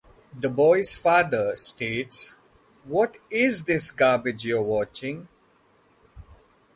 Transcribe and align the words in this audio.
The 0.33 0.49
boy's 0.49 0.95
father, 0.95 1.55
states 1.55 2.33
What 2.85 3.17
is 3.29 3.65
this 3.65 3.91
garbage 3.91 4.43
you're 4.43 4.63
watching? 4.63 5.27